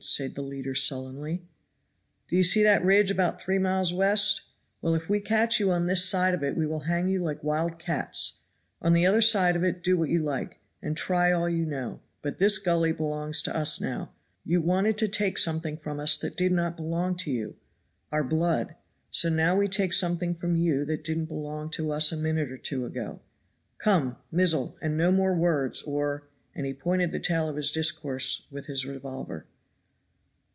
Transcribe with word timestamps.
said 0.03 0.33
the 0.33 0.41
leader 0.41 0.73
sullenly. 0.73 1.43
"Do 2.27 2.35
you 2.35 2.43
see 2.43 2.63
that 2.63 2.83
ridge 2.83 3.11
about 3.11 3.39
three 3.39 3.59
miles 3.59 3.93
west? 3.93 4.41
well, 4.81 4.95
if 4.95 5.07
we 5.07 5.19
catch 5.19 5.59
you 5.59 5.69
on 5.69 5.85
this 5.85 6.03
side 6.03 6.33
of 6.33 6.41
it 6.41 6.57
we 6.57 6.65
will 6.65 6.79
hang 6.81 7.07
you 7.07 7.19
like 7.19 7.43
wild 7.43 7.77
cats. 7.77 8.39
On 8.81 8.93
the 8.93 9.05
other 9.05 9.21
side 9.21 9.55
of 9.55 9.63
it 9.63 9.83
do 9.83 9.95
what 9.95 10.09
you 10.09 10.23
like, 10.23 10.57
and 10.81 10.97
try 10.97 11.31
all 11.31 11.47
you 11.47 11.67
know; 11.67 11.99
but 12.23 12.39
this 12.39 12.57
gully 12.57 12.91
belongs 12.91 13.43
to 13.43 13.55
us 13.55 13.79
now; 13.79 14.11
you 14.43 14.59
wanted 14.59 14.97
to 14.97 15.07
take 15.07 15.37
something 15.37 15.77
from 15.77 15.99
us 15.99 16.17
that 16.17 16.35
did 16.35 16.51
not 16.51 16.77
belong 16.77 17.15
to 17.17 17.29
you 17.29 17.55
our 18.11 18.23
blood 18.23 18.73
so 19.11 19.29
now 19.29 19.55
we 19.55 19.67
take 19.67 19.93
something 19.93 20.33
from 20.33 20.55
you 20.55 20.83
that 20.83 21.03
didn't 21.03 21.25
belong 21.25 21.69
to 21.69 21.91
us 21.91 22.11
a 22.11 22.17
minute 22.17 22.51
or 22.51 22.57
two 22.57 22.87
ago. 22.87 23.21
Come, 23.77 24.15
mizzle, 24.31 24.77
and 24.81 24.97
no 24.97 25.11
more 25.11 25.35
words, 25.35 25.83
or" 25.83 26.27
and 26.55 26.65
he 26.65 26.73
pointed 26.73 27.11
the 27.11 27.19
tail 27.19 27.47
of 27.47 27.55
his 27.55 27.71
discourse 27.71 28.47
with 28.49 28.65
his 28.65 28.83
revolver. 28.83 29.45